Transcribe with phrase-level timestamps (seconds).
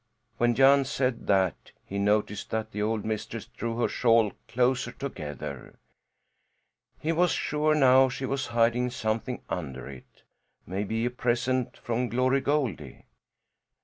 [0.39, 5.77] When Jan said that he noticed that the old mistress drew her shawl closer together.
[6.99, 10.23] He was sure now she was hiding something under it
[10.65, 13.05] maybe a present from Glory Goldie!